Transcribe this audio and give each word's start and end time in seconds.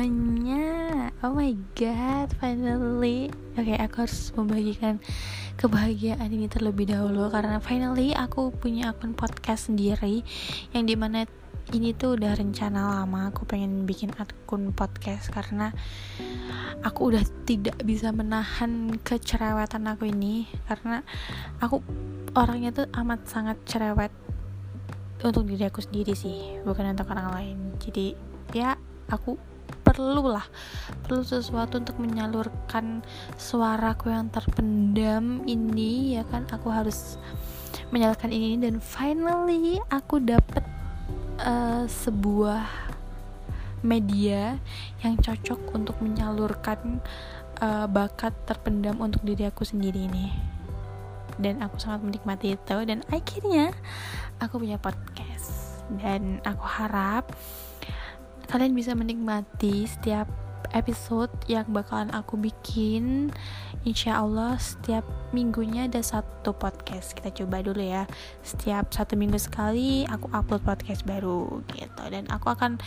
semuanya. 0.00 1.12
Oh 1.20 1.36
my 1.36 1.52
god, 1.76 2.32
finally. 2.40 3.28
Oke, 3.60 3.68
okay, 3.68 3.76
aku 3.76 4.08
harus 4.08 4.32
membagikan 4.32 4.96
kebahagiaan 5.60 6.24
ini 6.32 6.48
terlebih 6.48 6.88
dahulu 6.88 7.28
Karena 7.28 7.60
finally 7.60 8.16
aku 8.16 8.48
punya 8.48 8.96
akun 8.96 9.12
podcast 9.12 9.68
sendiri 9.68 10.24
Yang 10.72 10.84
di 10.88 10.96
mana 10.96 11.28
ini 11.76 11.92
tuh 11.92 12.16
udah 12.16 12.32
rencana 12.32 12.96
lama 12.96 13.28
Aku 13.28 13.44
pengen 13.44 13.84
bikin 13.84 14.16
akun 14.16 14.72
podcast 14.72 15.28
Karena 15.28 15.68
aku 16.80 17.12
udah 17.12 17.20
tidak 17.44 17.76
bisa 17.84 18.08
menahan 18.08 18.96
kecerewetan 19.04 19.84
aku 19.84 20.08
ini 20.08 20.48
Karena 20.64 21.04
aku 21.60 21.84
orangnya 22.32 22.72
tuh 22.72 22.86
amat 22.96 23.28
sangat 23.28 23.60
cerewet 23.68 24.14
untuk 25.20 25.44
diri 25.44 25.68
aku 25.68 25.84
sendiri 25.84 26.16
sih 26.16 26.56
bukan 26.64 26.96
untuk 26.96 27.12
orang 27.12 27.28
lain. 27.36 27.58
Jadi 27.76 28.16
ya 28.56 28.72
aku 29.12 29.49
perlu 29.90 30.30
lah 30.30 30.46
perlu 31.02 31.26
sesuatu 31.26 31.82
untuk 31.82 31.98
menyalurkan 31.98 33.02
suaraku 33.34 34.14
yang 34.14 34.30
terpendam 34.30 35.42
ini 35.50 36.14
ya 36.14 36.22
kan? 36.30 36.46
Aku 36.54 36.70
harus 36.70 37.18
menyalurkan 37.90 38.30
ini 38.30 38.54
dan 38.62 38.78
finally 38.78 39.82
aku 39.90 40.22
dapet 40.22 40.62
uh, 41.42 41.84
sebuah 41.90 42.90
media 43.80 44.60
yang 45.00 45.16
cocok 45.18 45.72
untuk 45.72 45.96
menyalurkan 46.04 47.00
uh, 47.58 47.88
bakat 47.88 48.36
terpendam 48.44 49.00
untuk 49.00 49.24
diri 49.24 49.48
aku 49.48 49.64
sendiri 49.64 50.06
ini. 50.06 50.30
Dan 51.40 51.64
aku 51.64 51.80
sangat 51.80 52.04
menikmati 52.04 52.52
itu 52.52 52.76
dan 52.84 53.00
akhirnya 53.08 53.72
aku 54.38 54.60
punya 54.60 54.76
podcast. 54.76 55.80
Dan 55.90 56.38
aku 56.44 56.62
harap 56.62 57.32
kalian 58.50 58.74
bisa 58.74 58.98
menikmati 58.98 59.86
setiap 59.86 60.26
episode 60.74 61.30
yang 61.46 61.70
bakalan 61.70 62.10
aku 62.10 62.34
bikin. 62.34 63.30
Insya 63.86 64.18
Allah 64.18 64.58
setiap 64.58 65.06
minggunya 65.30 65.86
ada 65.86 66.02
satu 66.02 66.50
podcast. 66.50 67.14
Kita 67.14 67.30
coba 67.30 67.62
dulu 67.62 67.78
ya. 67.78 68.10
Setiap 68.42 68.90
satu 68.90 69.14
minggu 69.14 69.38
sekali 69.38 70.02
aku 70.10 70.26
upload 70.34 70.66
podcast 70.66 71.06
baru 71.06 71.62
gitu. 71.78 72.02
Dan 72.10 72.26
aku 72.26 72.50
akan 72.50 72.82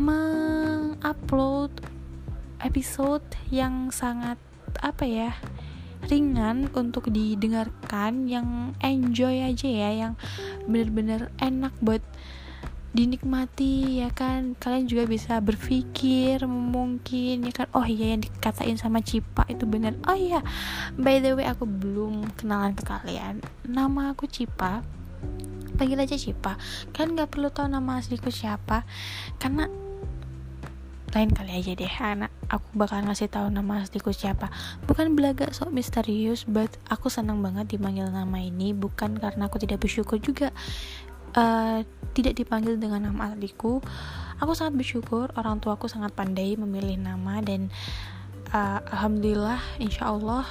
mengupload 0.00 1.70
episode 2.64 3.24
yang 3.52 3.92
sangat 3.92 4.40
apa 4.80 5.04
ya 5.04 5.30
ringan 6.08 6.68
untuk 6.76 7.08
didengarkan 7.08 8.28
yang 8.28 8.76
enjoy 8.84 9.40
aja 9.40 9.68
ya 9.68 9.90
yang 10.04 10.12
bener-bener 10.68 11.32
enak 11.40 11.72
buat 11.80 12.04
dinikmati 12.94 13.98
ya 14.00 14.08
kan? 14.14 14.54
Kalian 14.54 14.86
juga 14.86 15.04
bisa 15.10 15.42
berpikir 15.42 16.46
mungkin 16.46 17.42
ya 17.42 17.52
kan? 17.52 17.66
Oh 17.74 17.82
iya 17.82 18.14
yang 18.14 18.22
dikatain 18.22 18.78
sama 18.78 19.02
Cipa 19.02 19.42
itu 19.50 19.66
bener. 19.66 19.98
Oh 20.06 20.14
iya 20.14 20.40
by 20.94 21.18
the 21.18 21.34
way 21.34 21.44
aku 21.44 21.66
belum 21.66 22.30
kenalan 22.38 22.78
ke 22.78 22.86
kalian. 22.86 23.42
Nama 23.66 24.14
aku 24.14 24.30
Cipa. 24.30 24.86
Panggil 25.74 25.98
aja 25.98 26.14
Cipa. 26.14 26.54
Kan 26.94 27.18
nggak 27.18 27.34
perlu 27.34 27.50
tahu 27.50 27.66
nama 27.66 27.98
asliku 27.98 28.30
siapa. 28.30 28.86
Karena 29.42 29.66
lain 31.14 31.30
kali 31.30 31.54
aja 31.54 31.78
deh 31.78 31.94
anak 32.02 32.34
aku 32.50 32.74
bakal 32.74 32.98
ngasih 33.06 33.30
tahu 33.30 33.46
nama 33.50 33.82
asliku 33.82 34.10
siapa. 34.10 34.50
Bukan 34.86 35.14
belaga 35.14 35.46
sok 35.50 35.70
misterius 35.70 36.42
but 36.42 36.70
aku 36.90 37.06
senang 37.06 37.42
banget 37.42 37.74
dipanggil 37.74 38.06
nama 38.10 38.38
ini. 38.38 38.70
Bukan 38.70 39.18
karena 39.18 39.50
aku 39.50 39.58
tidak 39.62 39.82
bersyukur 39.82 40.22
juga 40.22 40.54
uh, 41.34 41.82
tidak 42.14 42.38
dipanggil 42.38 42.78
dengan 42.78 43.10
nama 43.10 43.34
asliku 43.34 43.82
aku 44.38 44.52
sangat 44.54 44.74
bersyukur 44.78 45.30
orang 45.34 45.58
tuaku 45.62 45.86
sangat 45.90 46.14
pandai 46.14 46.54
memilih 46.58 46.98
nama 46.98 47.42
dan 47.42 47.70
uh, 48.54 48.80
alhamdulillah 48.90 49.60
insya 49.78 50.10
Allah 50.10 50.46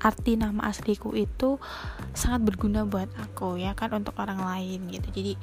arti 0.00 0.40
nama 0.40 0.64
asliku 0.72 1.12
itu 1.12 1.60
sangat 2.16 2.40
berguna 2.48 2.88
buat 2.88 3.12
aku 3.20 3.60
ya 3.60 3.76
kan 3.76 3.92
untuk 3.92 4.16
orang 4.16 4.40
lain 4.40 4.88
gitu. 4.88 5.12
Jadi 5.12 5.36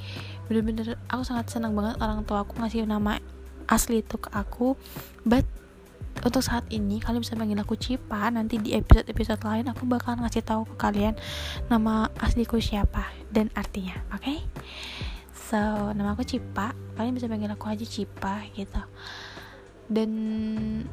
bener-bener 0.49 0.97
aku 1.13 1.21
sangat 1.21 1.53
senang 1.53 1.77
banget 1.77 2.01
orang 2.01 2.25
tua 2.25 2.41
aku 2.41 2.57
ngasih 2.57 2.89
nama 2.89 3.21
asli 3.69 4.01
itu 4.01 4.17
ke 4.17 4.33
aku 4.33 4.73
but 5.29 5.45
untuk 6.27 6.43
saat 6.43 6.67
ini 6.75 6.99
kalian 6.99 7.23
bisa 7.23 7.39
panggil 7.39 7.55
aku 7.63 7.79
Cipa. 7.79 8.27
Nanti 8.27 8.59
di 8.59 8.75
episode-episode 8.75 9.39
lain 9.47 9.71
aku 9.71 9.87
bakal 9.87 10.19
ngasih 10.19 10.43
tahu 10.43 10.67
ke 10.67 10.75
kalian 10.75 11.15
nama 11.71 12.11
asliku 12.19 12.59
siapa 12.59 13.07
dan 13.31 13.47
artinya 13.55 13.95
oke? 14.11 14.21
Okay? 14.23 14.39
so 15.47 15.55
nama 15.95 16.11
aku 16.11 16.27
Cipa. 16.27 16.75
Kalian 16.99 17.15
bisa 17.15 17.31
panggil 17.31 17.47
aku 17.47 17.71
aja 17.71 17.87
Cipa 17.87 18.43
gitu. 18.51 18.83
Dan 19.87 20.11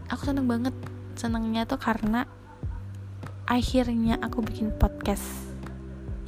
aku 0.06 0.22
seneng 0.30 0.46
banget. 0.46 0.74
Senengnya 1.18 1.66
tuh 1.66 1.82
karena 1.82 2.26
akhirnya 3.50 4.22
aku 4.22 4.38
bikin 4.46 4.70
podcast. 4.78 5.50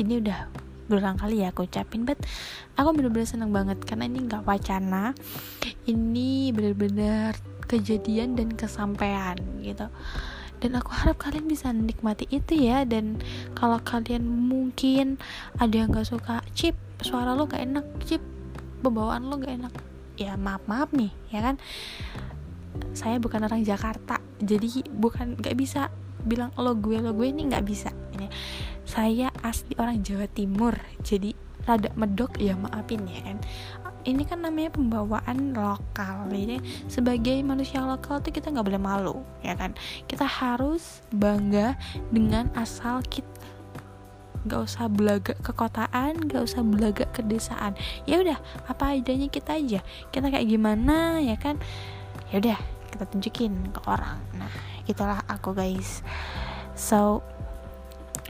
Ini 0.02 0.18
udah 0.18 0.50
berulang 0.86 1.18
kali 1.18 1.42
ya 1.42 1.50
aku 1.50 1.66
ucapin 1.66 2.06
but 2.06 2.14
aku 2.78 2.94
bener-bener 2.94 3.26
seneng 3.26 3.50
banget 3.50 3.78
karena 3.86 4.10
ini 4.10 4.26
nggak 4.26 4.42
wacana. 4.42 5.14
Ini 5.86 6.50
bener-bener 6.50 7.55
kejadian 7.66 8.38
dan 8.38 8.54
kesampaian 8.54 9.36
gitu. 9.60 9.90
Dan 10.56 10.72
aku 10.80 10.88
harap 10.88 11.20
kalian 11.20 11.46
bisa 11.46 11.68
nikmati 11.68 12.24
itu 12.32 12.56
ya 12.56 12.88
dan 12.88 13.20
kalau 13.52 13.76
kalian 13.84 14.24
mungkin 14.24 15.20
ada 15.60 15.74
yang 15.84 15.92
gak 15.92 16.08
suka 16.08 16.40
chip 16.56 16.72
suara 17.04 17.36
lo 17.36 17.44
gak 17.44 17.60
enak 17.60 17.84
chip 18.08 18.24
pembawaan 18.80 19.28
lo 19.28 19.36
gak 19.36 19.52
enak. 19.52 19.74
Ya 20.16 20.38
maaf 20.40 20.64
maaf 20.64 20.90
nih 20.96 21.12
ya 21.28 21.44
kan? 21.44 21.60
Saya 22.96 23.20
bukan 23.20 23.44
orang 23.44 23.60
Jakarta 23.66 24.16
jadi 24.40 24.88
bukan 24.88 25.36
gak 25.36 25.56
bisa 25.60 25.92
bilang 26.24 26.50
lo 26.56 26.72
gue 26.74 26.98
lo 26.98 27.12
gue 27.12 27.28
ini 27.28 27.52
nggak 27.52 27.64
bisa 27.68 27.92
ini. 28.16 28.26
Saya 28.88 29.28
asli 29.44 29.76
orang 29.76 30.00
Jawa 30.00 30.26
Timur 30.26 30.74
jadi 31.04 31.36
rada 31.66 31.90
medok 31.98 32.38
ya 32.38 32.54
maafin 32.54 33.02
ya 33.10 33.20
kan 33.26 33.38
ini 34.06 34.22
kan 34.22 34.40
namanya 34.40 34.70
pembawaan 34.72 35.52
lokal. 35.52 36.30
Jadi 36.30 36.62
sebagai 36.86 37.36
manusia 37.42 37.82
lokal 37.82 38.22
tuh 38.22 38.30
kita 38.30 38.54
nggak 38.54 38.66
boleh 38.66 38.82
malu 38.82 39.16
ya 39.42 39.58
kan? 39.58 39.74
Kita 40.06 40.24
harus 40.24 41.02
bangga 41.10 41.74
dengan 42.14 42.48
asal 42.54 43.02
kita 43.02 43.28
nggak 44.46 44.62
usah 44.62 44.86
belaga 44.86 45.34
ke 45.42 45.50
kotaan 45.50 46.22
nggak 46.22 46.46
usah 46.46 46.62
belaga 46.62 47.02
ke 47.10 47.18
desaan 47.26 47.74
ya 48.06 48.22
udah 48.22 48.38
apa 48.70 48.94
adanya 48.94 49.26
kita 49.26 49.58
aja. 49.58 49.82
Kita 50.14 50.30
kayak 50.30 50.46
gimana 50.46 51.18
ya 51.18 51.34
kan? 51.34 51.58
Ya 52.30 52.38
udah 52.38 52.58
kita 52.94 53.10
tunjukin 53.10 53.74
ke 53.74 53.80
orang. 53.90 54.22
Nah 54.38 54.48
itulah 54.86 55.18
aku 55.26 55.50
guys. 55.50 56.06
So 56.78 57.26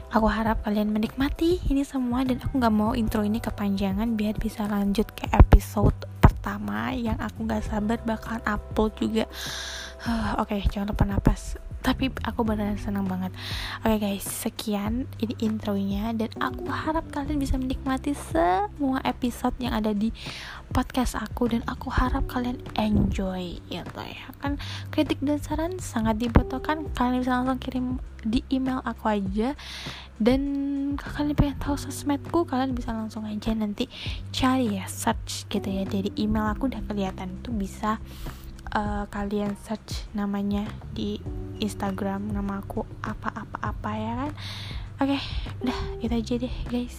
Aku 0.07 0.23
harap 0.31 0.63
kalian 0.63 0.95
menikmati 0.95 1.59
ini 1.67 1.83
semua 1.83 2.23
dan 2.23 2.39
aku 2.39 2.63
gak 2.63 2.71
mau 2.71 2.95
intro 2.95 3.27
ini 3.27 3.43
kepanjangan 3.43 4.15
biar 4.15 4.39
bisa 4.39 4.63
lanjut 4.63 5.03
ke 5.11 5.27
episode 5.35 5.91
pertama 6.23 6.95
yang 6.95 7.19
aku 7.19 7.43
gak 7.43 7.67
sabar 7.67 7.99
bakalan 8.07 8.39
upload 8.47 8.95
juga. 9.03 9.27
Uh, 10.05 10.37
Oke, 10.43 10.59
okay, 10.59 10.61
jangan 10.69 10.93
lupa 10.93 11.05
napas. 11.09 11.57
Tapi 11.81 12.11
aku 12.25 12.43
beneran 12.43 12.75
senang 12.75 13.07
banget. 13.07 13.31
Oke 13.79 13.95
okay 13.95 14.19
guys 14.19 14.27
sekian 14.27 15.07
ini 15.23 15.39
intronya. 15.39 16.11
Dan 16.11 16.27
aku 16.35 16.67
harap 16.67 17.07
kalian 17.15 17.39
bisa 17.39 17.55
menikmati 17.55 18.11
semua 18.11 18.99
episode 19.07 19.55
yang 19.63 19.71
ada 19.71 19.95
di 19.95 20.11
podcast 20.75 21.15
aku. 21.15 21.47
Dan 21.47 21.63
aku 21.63 21.87
harap 21.87 22.27
kalian 22.27 22.59
enjoy 22.75 23.63
toh 23.71 24.03
ya. 24.03 24.25
Kan 24.43 24.59
kritik 24.91 25.23
dan 25.23 25.39
saran 25.39 25.79
sangat 25.79 26.19
dibutuhkan. 26.19 26.91
Kalian 26.91 27.23
bisa 27.23 27.39
langsung 27.39 27.61
kirim 27.63 28.03
di 28.19 28.43
email 28.51 28.83
aku 28.83 29.07
aja. 29.07 29.55
Dan 30.19 30.41
kalau 30.99 31.23
kalian 31.23 31.39
pengen 31.39 31.57
tahu 31.61 31.79
sosmedku 31.79 32.43
kalian 32.43 32.75
bisa 32.75 32.91
langsung 32.91 33.23
aja 33.23 33.55
nanti 33.55 33.87
cari 34.35 34.75
ya 34.75 34.91
search 34.91 35.47
gitu 35.47 35.71
ya. 35.71 35.87
Dari 35.87 36.11
email 36.19 36.51
aku 36.51 36.67
udah 36.67 36.83
kelihatan 36.83 37.39
tuh 37.39 37.55
bisa 37.55 38.01
uh, 38.73 39.05
kalian 39.11 39.55
search 39.63 40.07
namanya 40.15 40.67
di 40.95 41.19
Instagram 41.59 42.31
nama 42.31 42.63
aku 42.63 42.83
apa-apa-apa 43.03 43.91
ya 43.95 44.13
kan? 44.25 44.31
Oke 44.97 45.13
okay, 45.13 45.21
udah 45.61 45.79
itu 46.01 46.13
aja 46.15 46.33
deh 46.41 46.55
guys. 46.71 46.97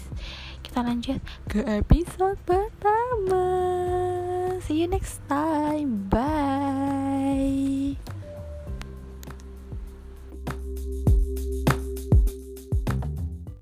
Kita 0.63 0.85
lanjut 0.85 1.19
ke 1.51 1.65
episode 1.67 2.39
pertama. 2.47 3.45
See 4.63 4.85
you 4.85 4.89
next 4.91 5.25
time. 5.27 6.07
Bye 6.13 6.68